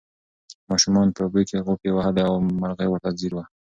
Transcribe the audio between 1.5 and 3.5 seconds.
غوپې وهلې او مرغۍ ورته ځیر وه.